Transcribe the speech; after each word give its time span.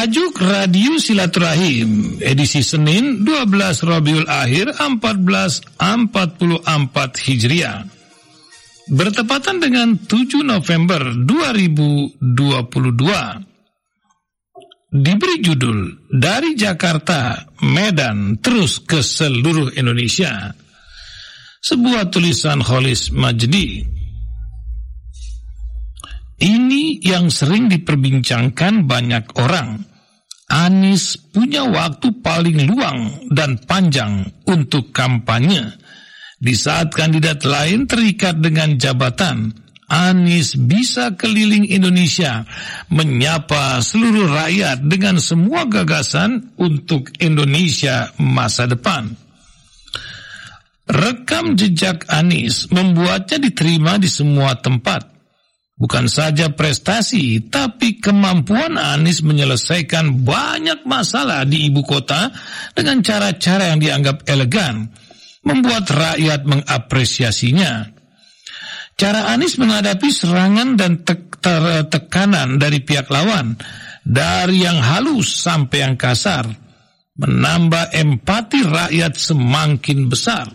Tajuk 0.00 0.40
Radio 0.40 0.96
Silaturahim 0.96 2.16
edisi 2.24 2.64
Senin 2.64 3.20
12 3.20 3.84
Rabiul 3.84 4.24
Akhir 4.32 4.72
1444 4.72 5.76
Hijriah. 7.28 7.84
Bertepatan 8.88 9.60
dengan 9.60 10.00
7 10.00 10.40
November 10.40 11.04
2022 11.04 12.16
diberi 14.88 15.36
judul 15.44 16.08
dari 16.08 16.56
Jakarta, 16.56 17.52
Medan 17.60 18.40
terus 18.40 18.80
ke 18.80 19.04
seluruh 19.04 19.76
Indonesia. 19.76 20.48
Sebuah 21.60 22.08
tulisan 22.08 22.64
Holis 22.64 23.12
Majdi. 23.12 23.84
Ini 26.40 27.04
yang 27.04 27.28
sering 27.28 27.68
diperbincangkan 27.68 28.88
banyak 28.88 29.36
orang. 29.36 29.89
Anies 30.50 31.14
punya 31.30 31.62
waktu 31.62 32.10
paling 32.26 32.66
luang 32.66 33.30
dan 33.30 33.54
panjang 33.62 34.26
untuk 34.50 34.90
kampanye. 34.90 35.78
Di 36.42 36.58
saat 36.58 36.90
kandidat 36.90 37.46
lain 37.46 37.86
terikat 37.86 38.42
dengan 38.42 38.74
jabatan, 38.74 39.54
Anies 39.86 40.58
bisa 40.58 41.14
keliling 41.14 41.66
Indonesia 41.70 42.42
menyapa 42.90 43.78
seluruh 43.78 44.26
rakyat 44.26 44.86
dengan 44.86 45.22
semua 45.22 45.66
gagasan 45.70 46.54
untuk 46.58 47.14
Indonesia 47.22 48.10
masa 48.18 48.66
depan. 48.66 49.14
Rekam 50.90 51.54
jejak 51.54 52.10
Anies 52.10 52.66
membuatnya 52.74 53.38
diterima 53.38 53.98
di 54.02 54.10
semua 54.10 54.58
tempat 54.58 55.19
Bukan 55.80 56.12
saja 56.12 56.52
prestasi, 56.52 57.40
tapi 57.48 58.04
kemampuan 58.04 58.76
Anies 58.76 59.24
menyelesaikan 59.24 60.12
banyak 60.28 60.84
masalah 60.84 61.48
di 61.48 61.72
ibu 61.72 61.80
kota 61.80 62.28
dengan 62.76 63.00
cara-cara 63.00 63.72
yang 63.72 63.80
dianggap 63.80 64.28
elegan, 64.28 64.92
membuat 65.40 65.88
rakyat 65.88 66.44
mengapresiasinya. 66.44 67.96
Cara 68.92 69.32
Anies 69.32 69.56
menghadapi 69.56 70.12
serangan 70.12 70.76
dan 70.76 71.00
te 71.00 71.16
te 71.40 71.88
tekanan 71.88 72.60
dari 72.60 72.84
pihak 72.84 73.08
lawan, 73.08 73.56
dari 74.04 74.68
yang 74.68 74.76
halus 74.84 75.32
sampai 75.32 75.80
yang 75.80 75.96
kasar, 75.96 76.44
menambah 77.16 77.96
empati 77.96 78.68
rakyat 78.68 79.16
semakin 79.16 80.12
besar. 80.12 80.52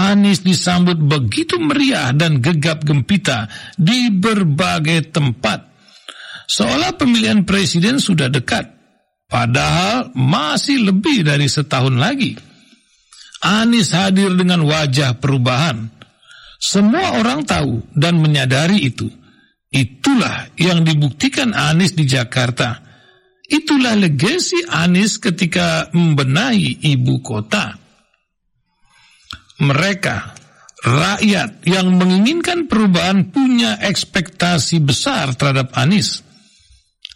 Anies 0.00 0.40
disambut 0.40 0.96
begitu 0.96 1.60
meriah 1.60 2.16
dan 2.16 2.40
gegap 2.40 2.80
gempita 2.88 3.52
di 3.76 4.08
berbagai 4.08 5.12
tempat. 5.12 5.68
Seolah 6.48 6.96
pemilihan 6.96 7.44
presiden 7.44 8.00
sudah 8.00 8.32
dekat, 8.32 8.64
padahal 9.28 10.08
masih 10.16 10.88
lebih 10.88 11.28
dari 11.28 11.46
setahun 11.52 12.00
lagi. 12.00 12.32
Anies 13.44 13.92
hadir 13.92 14.32
dengan 14.32 14.64
wajah 14.64 15.20
perubahan. 15.20 15.92
Semua 16.60 17.20
orang 17.20 17.44
tahu 17.44 17.84
dan 17.92 18.20
menyadari 18.20 18.80
itu. 18.84 19.08
Itulah 19.70 20.50
yang 20.60 20.82
dibuktikan 20.82 21.52
Anies 21.52 21.96
di 21.96 22.04
Jakarta. 22.08 22.84
Itulah 23.48 23.96
legasi 23.96 24.60
Anies 24.68 25.16
ketika 25.16 25.88
membenahi 25.92 26.84
ibu 26.84 27.20
kota 27.24 27.79
mereka 29.60 30.34
rakyat 30.80 31.64
yang 31.68 31.92
menginginkan 31.94 32.64
perubahan 32.64 33.28
punya 33.28 33.76
ekspektasi 33.84 34.80
besar 34.80 35.36
terhadap 35.36 35.76
Anies. 35.76 36.24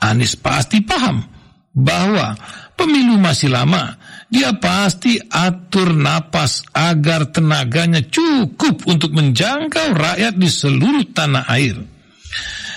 Anies 0.05 0.37
pasti 0.37 0.85
paham 0.85 1.25
bahwa 1.73 2.37
pemilu 2.77 3.17
masih 3.17 3.49
lama. 3.51 3.97
Dia 4.29 4.57
pasti 4.59 5.17
atur 5.31 5.95
napas 5.95 6.67
agar 6.75 7.31
tenaganya 7.31 8.03
cukup 8.03 8.83
untuk 8.91 9.15
menjangkau 9.15 9.95
rakyat 9.95 10.35
di 10.35 10.49
seluruh 10.51 11.07
tanah 11.15 11.47
air. 11.55 11.94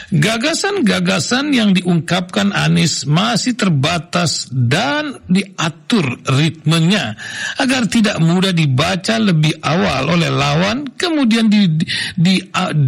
Gagasan-gagasan 0.07 1.51
yang 1.51 1.75
diungkapkan 1.75 2.55
Anies 2.55 3.03
masih 3.03 3.59
terbatas 3.59 4.47
dan 4.47 5.19
diatur 5.27 6.23
ritmenya 6.23 7.19
agar 7.59 7.91
tidak 7.91 8.15
mudah 8.23 8.55
dibaca 8.55 9.19
lebih 9.19 9.59
awal 9.59 10.15
oleh 10.15 10.31
lawan 10.31 10.87
kemudian 10.95 11.51
di, 11.51 11.67
di, 11.75 11.87
di, 12.15 12.35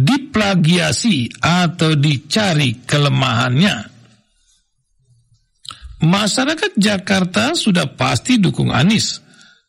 diplagiasi 0.08 1.28
atau 1.44 1.92
dicari 1.92 2.80
kelemahannya. 2.88 3.76
Masyarakat 6.00 6.72
Jakarta 6.80 7.52
sudah 7.52 7.84
pasti 7.84 8.40
dukung 8.40 8.72
Anies 8.72 9.20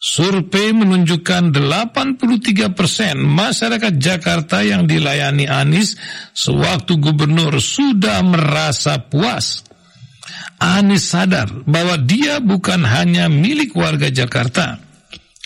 Survei 0.01 0.73
menunjukkan 0.73 1.53
83 1.53 2.73
persen 2.73 3.21
masyarakat 3.21 4.01
Jakarta 4.01 4.65
yang 4.65 4.89
dilayani 4.89 5.45
Anies 5.45 5.93
sewaktu 6.33 6.97
gubernur 6.97 7.61
sudah 7.61 8.25
merasa 8.25 8.97
puas. 8.97 9.61
Anies 10.57 11.05
sadar 11.05 11.53
bahwa 11.69 12.01
dia 12.01 12.41
bukan 12.41 12.81
hanya 12.81 13.29
milik 13.29 13.77
warga 13.77 14.09
Jakarta. 14.09 14.81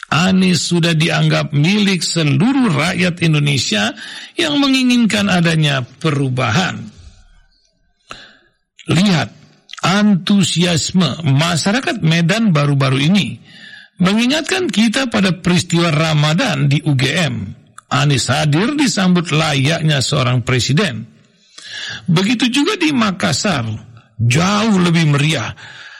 Anies 0.07 0.63
sudah 0.72 0.95
dianggap 0.95 1.51
milik 1.51 1.99
seluruh 1.99 2.72
rakyat 2.72 3.19
Indonesia 3.27 3.91
yang 4.39 4.55
menginginkan 4.63 5.27
adanya 5.27 5.83
perubahan. 5.83 6.79
Lihat 8.87 9.35
antusiasme 9.83 11.27
masyarakat 11.27 11.99
Medan 11.99 12.55
baru-baru 12.55 13.03
ini 13.03 13.44
mengingatkan 14.00 14.67
kita 14.67 15.07
pada 15.07 15.35
peristiwa 15.39 15.91
Ramadan 15.91 16.67
di 16.67 16.83
UGM. 16.83 17.63
Anies 17.85 18.28
hadir 18.28 18.73
disambut 18.75 19.29
layaknya 19.29 20.01
seorang 20.01 20.41
presiden. 20.41 21.06
Begitu 22.09 22.50
juga 22.50 22.75
di 22.81 22.89
Makassar, 22.89 23.63
jauh 24.17 24.78
lebih 24.81 25.13
meriah 25.13 25.53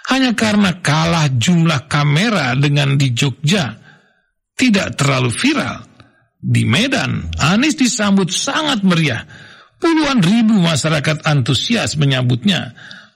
hanya 0.10 0.38
karena 0.38 0.82
kalah 0.82 1.30
jumlah 1.34 1.90
kamera 1.90 2.54
dengan 2.58 2.98
di 2.98 3.14
Jogja. 3.14 3.74
Tidak 4.56 4.96
terlalu 4.96 5.30
viral. 5.34 5.78
Di 6.46 6.62
Medan, 6.62 7.34
Anies 7.42 7.74
disambut 7.74 8.30
sangat 8.30 8.86
meriah. 8.86 9.26
Puluhan 9.82 10.22
ribu 10.22 10.56
masyarakat 10.62 11.26
antusias 11.26 11.98
menyambutnya 12.00 12.72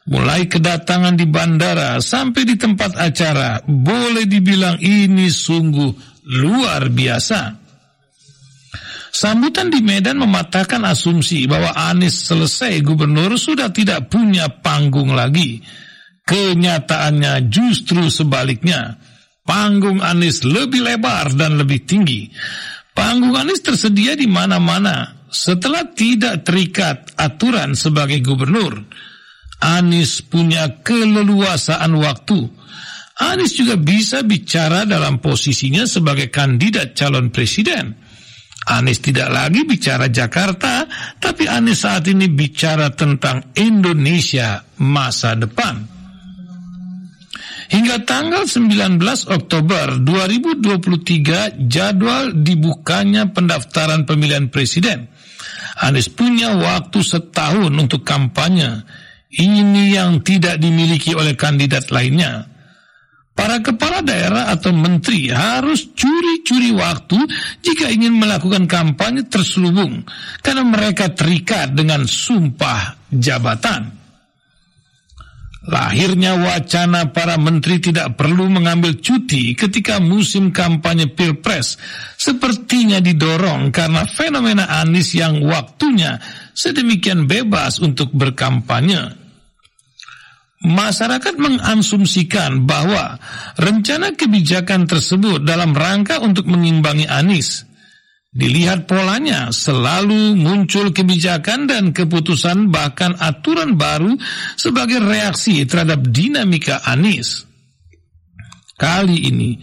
mulai 0.09 0.49
kedatangan 0.49 1.13
di 1.13 1.29
bandara 1.29 2.01
sampai 2.01 2.41
di 2.43 2.57
tempat 2.57 2.97
acara, 2.97 3.61
boleh 3.63 4.25
dibilang 4.25 4.81
ini 4.81 5.29
sungguh 5.29 5.93
luar 6.41 6.89
biasa. 6.89 7.69
Sambutan 9.09 9.73
di 9.73 9.81
Medan 9.81 10.21
mematahkan 10.21 10.85
asumsi 10.85 11.45
bahwa 11.49 11.73
Anies 11.73 12.29
selesai 12.29 12.81
gubernur 12.85 13.37
sudah 13.37 13.69
tidak 13.73 14.09
punya 14.09 14.49
panggung 14.49 15.13
lagi. 15.13 15.61
Kenyataannya 16.23 17.49
justru 17.49 18.05
sebaliknya. 18.13 19.01
Panggung 19.43 20.05
Anies 20.05 20.45
lebih 20.45 20.85
lebar 20.85 21.33
dan 21.33 21.57
lebih 21.57 21.89
tinggi. 21.89 22.29
Panggung 22.93 23.33
Anies 23.33 23.65
tersedia 23.65 24.13
di 24.13 24.29
mana-mana 24.29 25.25
setelah 25.29 25.89
tidak 25.89 26.45
terikat 26.45 27.09
aturan 27.17 27.73
sebagai 27.73 28.21
gubernur. 28.21 28.85
Anies 29.59 30.23
punya 30.23 30.79
keleluasaan 30.79 31.91
waktu. 31.99 32.39
Anies 33.19 33.59
juga 33.59 33.75
bisa 33.75 34.23
bicara 34.23 34.87
dalam 34.87 35.19
posisinya 35.19 35.83
sebagai 35.83 36.31
kandidat 36.31 36.95
calon 36.95 37.27
presiden. 37.27 37.91
Anies 38.69 39.03
tidak 39.03 39.27
lagi 39.27 39.67
bicara 39.67 40.07
Jakarta, 40.07 40.87
tapi 41.19 41.43
Anies 41.43 41.83
saat 41.83 42.07
ini 42.07 42.31
bicara 42.31 42.87
tentang 42.95 43.51
Indonesia 43.59 44.63
masa 44.79 45.35
depan. 45.35 45.99
Hingga 47.69 48.01
tanggal 48.07 48.49
19 48.49 48.97
Oktober 49.29 50.01
2023 50.01 51.69
jadwal 51.69 52.33
dibukanya 52.33 53.29
pendaftaran 53.29 54.07
pemilihan 54.07 54.49
presiden. 54.49 55.05
Anies 55.83 56.09
punya 56.09 56.55
waktu 56.55 56.99
setahun 57.03 57.69
untuk 57.69 58.01
kampanye 58.01 58.83
ini 59.29 59.93
yang 59.93 60.25
tidak 60.25 60.57
dimiliki 60.57 61.13
oleh 61.13 61.37
kandidat 61.37 61.93
lainnya. 61.93 62.49
Para 63.37 63.63
kepala 63.63 64.03
daerah 64.03 64.51
atau 64.51 64.75
menteri 64.75 65.31
harus 65.31 65.95
curi-curi 65.95 66.75
waktu 66.75 67.23
jika 67.63 67.87
ingin 67.87 68.19
melakukan 68.19 68.67
kampanye 68.67 69.23
terselubung 69.31 70.03
karena 70.43 70.67
mereka 70.67 71.07
terikat 71.07 71.71
dengan 71.71 72.03
sumpah 72.03 72.99
jabatan. 73.07 73.95
Lahirnya 75.59 76.39
wacana 76.39 77.11
para 77.11 77.35
menteri 77.35 77.83
tidak 77.83 78.15
perlu 78.15 78.47
mengambil 78.47 78.95
cuti 78.95 79.51
ketika 79.59 79.99
musim 79.99 80.55
kampanye 80.55 81.11
Pilpres 81.11 81.75
sepertinya 82.15 83.03
didorong 83.03 83.67
karena 83.67 84.07
fenomena 84.07 84.71
Anies 84.79 85.11
yang 85.11 85.43
waktunya 85.43 86.15
sedemikian 86.55 87.27
bebas 87.27 87.83
untuk 87.83 88.07
berkampanye. 88.15 89.19
masyarakat 90.59 91.39
mengasumsikan 91.39 92.67
bahwa 92.67 93.15
rencana 93.55 94.11
kebijakan 94.11 94.91
tersebut 94.91 95.43
dalam 95.47 95.71
rangka 95.71 96.19
untuk 96.19 96.51
mengimbangi 96.51 97.07
Anies. 97.07 97.68
Dilihat 98.29 98.85
polanya, 98.85 99.49
selalu 99.49 100.37
muncul 100.37 100.93
kebijakan 100.93 101.65
dan 101.65 101.89
keputusan 101.89 102.69
bahkan 102.69 103.17
aturan 103.17 103.73
baru 103.73 104.13
sebagai 104.53 105.01
reaksi 105.01 105.65
terhadap 105.65 106.05
dinamika 106.13 106.77
Anies. 106.85 107.49
Kali 108.77 109.27
ini, 109.33 109.57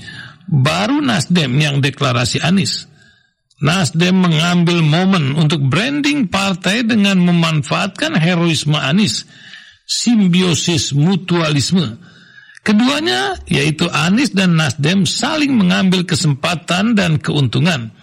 baru 0.51 0.99
Nasdem 0.99 1.55
yang 1.63 1.79
deklarasi 1.79 2.43
Anies. 2.43 2.91
Nasdem 3.63 4.19
mengambil 4.19 4.83
momen 4.83 5.33
untuk 5.39 5.63
branding 5.63 6.27
partai 6.29 6.85
dengan 6.85 7.23
memanfaatkan 7.23 8.19
heroisme 8.19 8.77
Anies 8.77 9.25
simbiosis 9.87 10.91
mutualisme. 10.91 12.03
Keduanya, 12.67 13.39
yaitu 13.47 13.87
Anies 13.95 14.35
dan 14.35 14.59
Nasdem, 14.59 15.07
saling 15.07 15.55
mengambil 15.55 16.03
kesempatan 16.03 16.99
dan 16.99 17.23
keuntungan. 17.23 17.95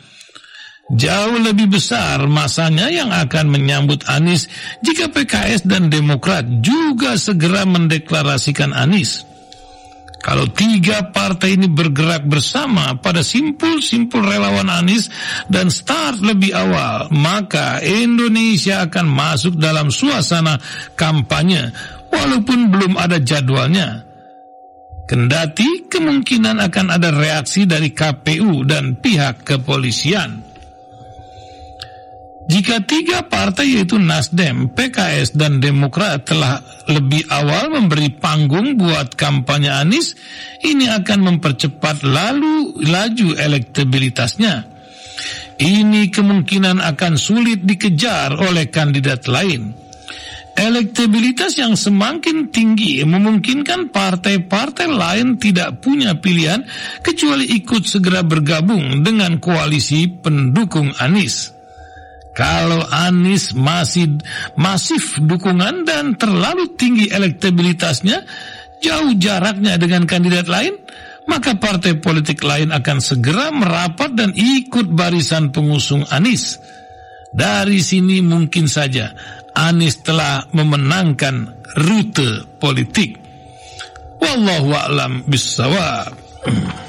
Jauh 0.92 1.40
lebih 1.40 1.72
besar 1.72 2.28
masanya 2.28 2.92
yang 2.92 3.08
akan 3.08 3.48
menyambut 3.48 4.04
Anies 4.12 4.52
jika 4.84 5.08
PKS 5.08 5.64
dan 5.64 5.88
Demokrat 5.88 6.44
juga 6.60 7.16
segera 7.16 7.64
mendeklarasikan 7.64 8.76
Anies. 8.76 9.24
Kalau 10.24 10.48
tiga 10.52 11.12
partai 11.12 11.60
ini 11.60 11.68
bergerak 11.68 12.28
bersama 12.28 12.96
pada 13.00 13.24
simpul-simpul 13.24 14.24
relawan 14.24 14.68
Anies 14.68 15.08
dan 15.48 15.72
start 15.72 16.20
lebih 16.20 16.52
awal, 16.56 17.12
maka 17.12 17.80
Indonesia 17.84 18.84
akan 18.88 19.08
masuk 19.08 19.60
dalam 19.60 19.88
suasana 19.88 20.60
kampanye 21.00 21.72
walaupun 22.12 22.72
belum 22.72 23.00
ada 23.00 23.24
jadwalnya. 23.24 24.04
Kendati 25.04 25.92
kemungkinan 25.92 26.60
akan 26.64 26.88
ada 26.96 27.12
reaksi 27.12 27.68
dari 27.68 27.92
KPU 27.92 28.64
dan 28.64 28.96
pihak 28.96 29.44
kepolisian. 29.44 30.53
Jika 32.44 32.84
tiga 32.84 33.24
partai 33.24 33.80
yaitu 33.80 33.96
Nasdem, 33.96 34.68
PKS, 34.76 35.32
dan 35.40 35.64
Demokrat 35.64 36.28
telah 36.28 36.60
lebih 36.92 37.24
awal 37.32 37.72
memberi 37.72 38.12
panggung 38.12 38.76
buat 38.76 39.16
kampanye 39.16 39.72
Anies, 39.72 40.12
ini 40.60 40.92
akan 40.92 41.34
mempercepat 41.34 42.04
lalu 42.04 42.84
laju 42.84 43.40
elektabilitasnya. 43.40 44.68
Ini 45.56 46.12
kemungkinan 46.12 46.84
akan 46.84 47.14
sulit 47.16 47.64
dikejar 47.64 48.36
oleh 48.36 48.68
kandidat 48.68 49.32
lain. 49.32 49.72
Elektabilitas 50.54 51.58
yang 51.58 51.74
semakin 51.74 52.54
tinggi 52.54 53.02
memungkinkan 53.02 53.90
partai-partai 53.90 54.86
lain 54.86 55.42
tidak 55.42 55.82
punya 55.82 56.14
pilihan 56.20 56.62
kecuali 57.02 57.50
ikut 57.58 57.88
segera 57.90 58.22
bergabung 58.22 59.02
dengan 59.02 59.42
koalisi 59.42 60.06
pendukung 60.12 60.94
Anies. 61.02 61.63
Kalau 62.34 62.82
Anies 62.90 63.54
masih 63.54 64.18
masif 64.58 65.22
dukungan 65.22 65.86
dan 65.86 66.18
terlalu 66.18 66.74
tinggi 66.74 67.14
elektabilitasnya, 67.14 68.26
jauh 68.82 69.14
jaraknya 69.22 69.78
dengan 69.78 70.10
kandidat 70.10 70.50
lain, 70.50 70.74
maka 71.30 71.54
partai 71.56 72.02
politik 72.02 72.42
lain 72.42 72.74
akan 72.74 72.98
segera 73.00 73.54
merapat 73.54 74.18
dan 74.18 74.34
ikut 74.34 74.90
barisan 74.90 75.54
pengusung 75.54 76.04
Anies. 76.10 76.58
Dari 77.34 77.82
sini 77.82 78.22
mungkin 78.26 78.66
saja 78.66 79.14
Anies 79.54 80.02
telah 80.02 80.50
memenangkan 80.58 81.66
rute 81.86 82.50
politik. 82.58 83.22
Wallahu 84.18 84.74
a'lam 84.74 85.22
bissawab. 85.30 86.18